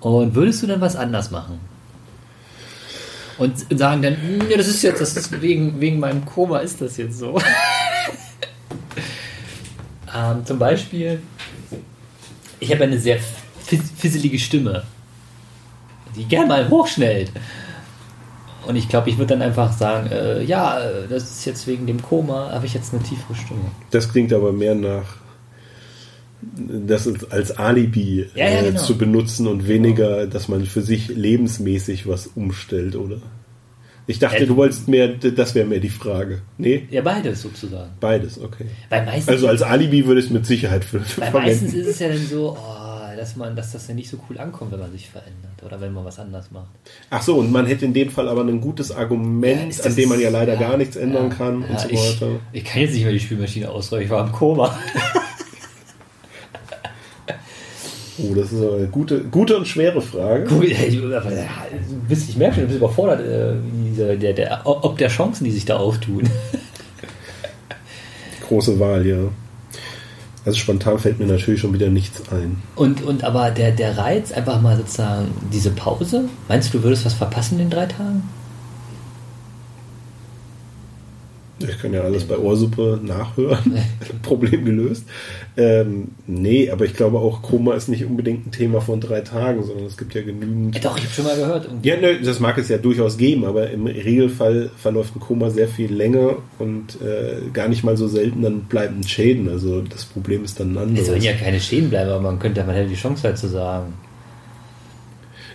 [0.00, 1.60] Und würdest du dann was anders machen?
[3.38, 6.80] Und sagen dann, "Hm, ja, das ist jetzt, das ist wegen, wegen meinem Koma ist
[6.80, 7.38] das jetzt so.
[10.14, 11.22] ähm, zum Beispiel,
[12.60, 13.18] ich habe eine sehr
[13.66, 14.84] fiss- fisselige Stimme,
[16.16, 17.30] die gern mal hochschnellt.
[18.66, 21.86] Und ich glaube, ich würde dann einfach sagen, äh, ja, äh, das ist jetzt wegen
[21.86, 23.60] dem Koma, habe ich jetzt eine tiefere Stimme.
[23.90, 25.16] Das klingt aber mehr nach,
[26.56, 28.80] das als Alibi Ja, ja, äh, genau.
[28.82, 33.18] zu benutzen und weniger, dass man für sich lebensmäßig was umstellt, oder?
[34.08, 36.42] Ich dachte, Äh, du wolltest mehr, das wäre mehr die Frage.
[36.58, 37.90] Nee, Ja, beides sozusagen.
[38.00, 38.66] beides, okay.
[38.88, 41.88] Weil meistens, Also als Alibi würde ich es mit Sicherheit für, für weil meistens verwenden.
[41.88, 42.81] ist es ja dann so, oh,
[43.22, 45.92] dass, man, dass das ja nicht so cool ankommt, wenn man sich verändert oder wenn
[45.92, 46.70] man was anders macht.
[47.08, 50.08] Ach so, und man hätte in dem Fall aber ein gutes Argument, Ist an dem
[50.08, 52.32] man ja leider ja, gar nichts ändern ja, kann ja, und so ich, weiter.
[52.52, 54.76] Ich kann jetzt nicht mehr die Spülmaschine ausräumen, ich war im Koma.
[58.18, 60.44] Oh, das ist eine gute, gute und schwere Frage.
[60.46, 61.22] Guck, ich, ich, ja,
[62.08, 63.54] ich merke schon, du bist überfordert, äh,
[63.86, 66.28] diese, der, der, ob der Chancen, die sich da auftun.
[68.46, 69.16] Große Wahl, ja.
[70.44, 72.60] Also spontan fällt mir natürlich schon wieder nichts ein.
[72.74, 77.04] Und, und aber der, der Reiz, einfach mal sozusagen diese Pause, meinst du, du würdest
[77.04, 78.22] was verpassen in den drei Tagen?
[81.68, 83.78] Ich kann ja alles bei Ohrsuppe nachhören.
[84.22, 85.04] Problem gelöst.
[85.56, 89.62] Ähm, nee, aber ich glaube auch, Koma ist nicht unbedingt ein Thema von drei Tagen,
[89.64, 90.74] sondern es gibt ja genügend.
[90.74, 91.66] Ja, doch, ich habe schon mal gehört.
[91.66, 91.88] irgendwie.
[91.88, 95.68] Ja, ne, das mag es ja durchaus geben, aber im Regelfall verläuft ein Koma sehr
[95.68, 99.48] viel länger und äh, gar nicht mal so selten dann bleibenden Schäden.
[99.48, 102.64] Also das Problem ist dann ein Es sollen ja keine Schäden bleiben, aber man könnte,
[102.64, 103.92] man hätte die Chance halt zu sagen.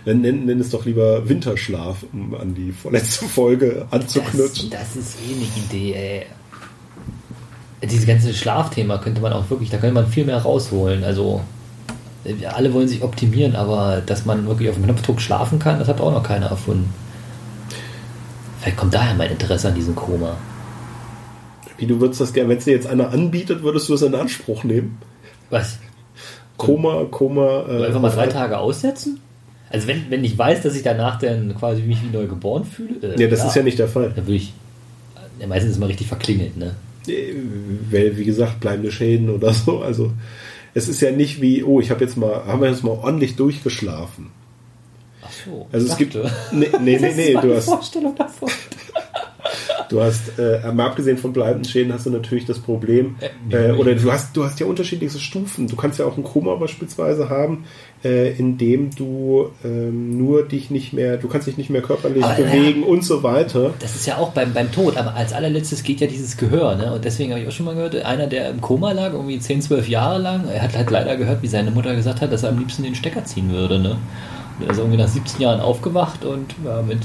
[0.08, 4.70] Dann nenn, nenn es doch lieber Winterschlaf, um an die vorletzte Folge Das, anzuknutschen.
[4.70, 5.92] das ist eh eine Idee,
[7.82, 7.86] ey.
[7.86, 11.04] Dieses ganze Schlafthema könnte man auch wirklich, da könnte man viel mehr rausholen.
[11.04, 11.42] Also,
[12.24, 15.88] äh, alle wollen sich optimieren, aber dass man wirklich auf dem Knopfdruck schlafen kann, das
[15.88, 16.88] hat auch noch keiner erfunden.
[18.60, 20.38] Vielleicht kommt daher mein Interesse an diesem Koma.
[21.76, 24.14] Wie du würdest das gerne, wenn es dir jetzt einer anbietet, würdest du es in
[24.14, 24.96] Anspruch nehmen?
[25.50, 25.78] Was?
[26.56, 27.66] Koma, Koma.
[27.68, 29.20] Äh, Einfach mal drei Tage aussetzen?
[29.70, 33.14] Also wenn, wenn ich weiß, dass ich danach dann quasi mich wie neu geboren fühle.
[33.14, 34.12] äh, Ja, das ist ja nicht der Fall.
[34.14, 34.52] Dann würde ich.
[35.40, 36.74] Ja, meistens ist mal richtig verklingelt, ne?
[37.06, 37.32] Äh,
[37.90, 39.80] Weil, wie gesagt, bleibende Schäden oder so.
[39.80, 40.12] Also
[40.74, 43.36] es ist ja nicht wie, oh, ich habe jetzt mal, haben wir jetzt mal ordentlich
[43.36, 44.30] durchgeschlafen.
[45.22, 45.66] Ach so.
[45.72, 46.14] Also es ich gibt.
[46.14, 48.48] dachte- Nee, nee, nee, nee du hast, Vorstellung davon.
[49.88, 53.16] Du hast, äh, mal abgesehen von bleibenden Schäden hast du natürlich das Problem,
[53.50, 55.66] Äh, äh, oder du hast, du hast ja unterschiedlichste Stufen.
[55.68, 57.64] Du kannst ja auch ein Koma beispielsweise haben,
[58.04, 62.24] äh, in dem du ähm, nur dich nicht mehr, du kannst dich nicht mehr körperlich
[62.24, 63.74] Aber, bewegen und so weiter.
[63.80, 66.92] Das ist ja auch beim, beim Tod, aber als allerletztes geht ja dieses Gehör, ne?
[66.94, 69.62] Und deswegen habe ich auch schon mal gehört, einer, der im Koma lag, irgendwie 10,
[69.62, 72.50] 12 Jahre lang, er hat halt leider gehört, wie seine Mutter gesagt hat, dass er
[72.50, 73.96] am liebsten den Stecker ziehen würde, ne?
[74.58, 76.98] Und er ist irgendwie nach 17 Jahren aufgewacht und ja, mit,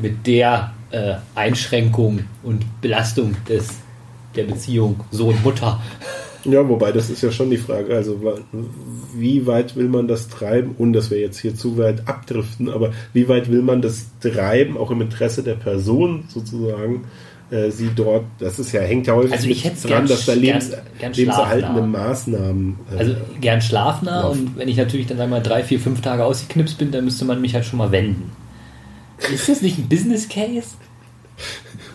[0.00, 3.68] mit der äh, Einschränkung und Belastung des,
[4.36, 5.80] der Beziehung Sohn-Mutter.
[6.44, 8.20] Ja, wobei das ist ja schon die Frage, also
[9.14, 12.92] wie weit will man das treiben, ohne dass wir jetzt hier zu weit abdriften, aber
[13.12, 17.04] wie weit will man das treiben, auch im Interesse der Person sozusagen,
[17.52, 20.32] äh, sie dort, das ist ja, hängt ja häufig Also ich mit dran, dass da
[20.32, 21.82] Lebens, gern- gern lebenserhaltende.
[21.82, 24.40] Maßnahmen äh, Also gern schlafnah Laufen.
[24.48, 27.40] und wenn ich natürlich dann einmal drei, vier, fünf Tage ausgeknipst bin, dann müsste man
[27.40, 28.32] mich halt schon mal wenden.
[29.32, 30.70] Ist das nicht ein Business Case?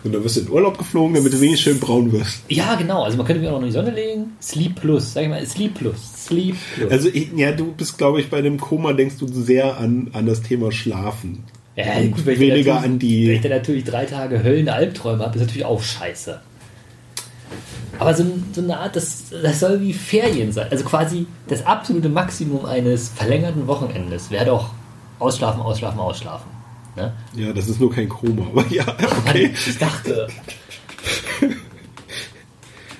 [0.04, 2.42] Und dann wirst du in Urlaub geflogen, damit du wenig schön braun wirst.
[2.48, 3.02] Ja, genau.
[3.02, 4.32] Also man könnte mich auch noch in die Sonne legen.
[4.40, 6.90] Sleep Plus, sag ich mal, Sleep Plus, Sleep Plus.
[6.92, 10.42] Also ja, du bist, glaube ich, bei dem Koma denkst du sehr an, an das
[10.42, 11.44] Thema Schlafen.
[11.76, 13.48] ja, gut, wenn ich weniger dann an natürlich- Wenn ich die.
[13.48, 16.40] dann natürlich drei Tage Höllen-Albträume habe, ist natürlich auch scheiße.
[17.98, 20.68] Aber so, so eine Art, das, das soll wie Ferien sein.
[20.70, 24.70] Also quasi das absolute Maximum eines verlängerten Wochenendes wäre doch
[25.18, 26.48] ausschlafen, ausschlafen, ausschlafen.
[26.98, 27.12] Ne?
[27.36, 28.84] Ja, das ist nur kein Koma, aber ja,
[29.24, 29.50] okay.
[29.66, 30.28] Ich dachte,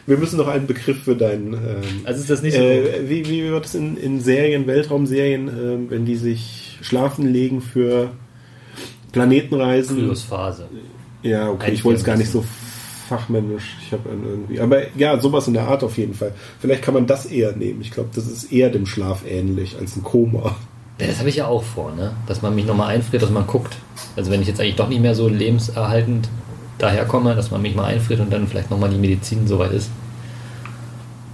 [0.09, 1.53] Wir müssen noch einen Begriff für deinen.
[1.53, 2.63] Ähm, also ist das nicht so.
[2.63, 7.61] Äh, wie, wie wird es in, in Serien, Weltraumserien, ähm, wenn die sich schlafen legen
[7.61, 8.13] für
[9.13, 9.99] Planetenreisen?
[9.99, 10.67] Kryosphase.
[11.23, 12.43] Ja, okay, Ein ich wollte es gar nicht so
[13.09, 13.77] fachmännisch.
[13.85, 14.61] Ich habe irgendwie.
[14.61, 16.33] Aber ja, sowas in der Art auf jeden Fall.
[16.59, 17.83] Vielleicht kann man das eher nehmen.
[17.83, 20.57] Ich glaube, das ist eher dem Schlaf ähnlich als ein Koma.
[21.01, 22.13] Ja, das habe ich ja auch vor, ne?
[22.27, 23.77] Dass man mich nochmal einfriert, dass man guckt.
[24.17, 26.29] Also wenn ich jetzt eigentlich doch nicht mehr so lebenserhaltend
[26.79, 29.91] daherkomme, dass man mich mal einfriert und dann vielleicht nochmal die Medizin soweit ist.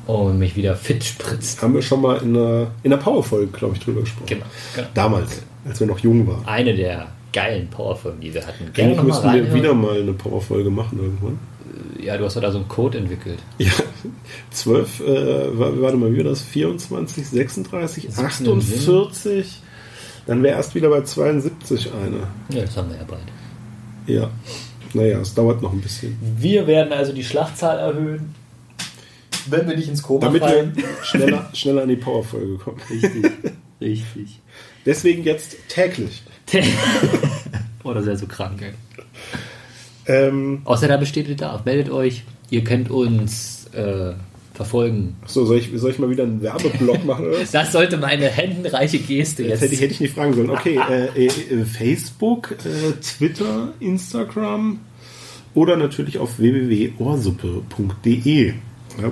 [0.07, 1.63] Und mich wieder fit spritzt.
[1.63, 4.27] Haben wir schon mal in einer, in einer Powerfolge, glaube ich, drüber gesprochen.
[4.27, 4.45] Genau.
[4.75, 4.89] genau.
[4.93, 6.47] Damals, als wir noch jung waren.
[6.47, 8.71] Eine der geilen Powerfolgen, die wir hatten.
[8.75, 11.39] Gerne Eigentlich müssten wir wieder mal eine Powerfolge machen irgendwann.
[12.05, 13.39] Ja, du hast doch da so einen Code entwickelt.
[13.59, 13.71] Ja,
[14.51, 16.43] 12, äh, wa- warte mal, wie war das?
[16.43, 19.61] 24, 36, 17 48.
[20.27, 22.27] Dann wäre erst wieder bei 72 eine.
[22.51, 23.23] Ja, das haben wir ja bald.
[24.07, 24.31] Ja.
[24.93, 26.17] Naja, es dauert noch ein bisschen.
[26.39, 28.35] Wir werden also die Schlachtzahl erhöhen,
[29.49, 30.85] wenn wir nicht ins Koma Damit wir fallen.
[31.03, 32.81] schneller, schneller an die Powerfolge kommen.
[32.91, 33.33] Richtig,
[33.81, 34.41] richtig.
[34.87, 36.23] Deswegen jetzt täglich.
[37.85, 38.73] oh, das ist ja so krank, ey.
[40.07, 41.65] Ähm, Außer da besteht Bedarf.
[41.65, 42.25] Meldet euch.
[42.51, 44.13] Ihr könnt uns äh,
[44.55, 45.17] verfolgen.
[45.25, 47.27] Achso, soll ich, soll ich mal wieder einen Werbeblock machen?
[47.27, 47.39] Oder?
[47.51, 49.63] Das sollte meine händenreiche Geste Das jetzt.
[49.63, 50.51] hätte ich, hätte ich nicht fragen sollen.
[50.51, 50.79] Okay,
[51.17, 54.79] äh, äh, Facebook, äh, Twitter, Instagram
[55.55, 58.55] oder natürlich auf www.ohrsuppe.de, ja,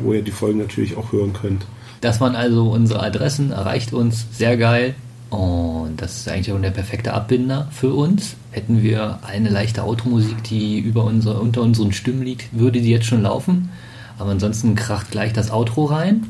[0.03, 1.65] wo ihr die Folgen natürlich auch hören könnt.
[2.01, 4.95] Das waren also unsere Adressen, erreicht uns, sehr geil.
[5.33, 8.37] Und das ist eigentlich auch der perfekte Abbinder für uns.
[8.51, 13.07] Hätten wir eine leichte Automusik, die über unsere, unter unseren Stimmen liegt, würde die jetzt
[13.07, 13.71] schon laufen.
[14.19, 16.27] Aber ansonsten kracht gleich das Outro rein.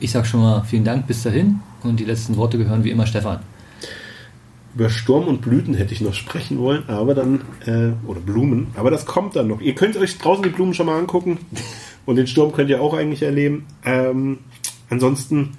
[0.00, 3.06] Ich sag schon mal vielen Dank bis dahin und die letzten Worte gehören wie immer
[3.06, 3.38] Stefan.
[4.74, 8.90] Über Sturm und Blüten hätte ich noch sprechen wollen, aber dann, äh, oder Blumen, aber
[8.90, 9.60] das kommt dann noch.
[9.60, 11.38] Ihr könnt euch draußen die Blumen schon mal angucken
[12.04, 13.66] und den Sturm könnt ihr auch eigentlich erleben.
[13.84, 14.38] Ähm,
[14.90, 15.50] ansonsten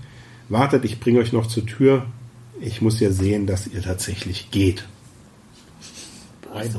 [0.49, 2.05] wartet, ich bringe euch noch zur Tür.
[2.65, 4.85] Ich muss ja sehen, dass ihr tatsächlich geht.
[6.53, 6.69] Bye.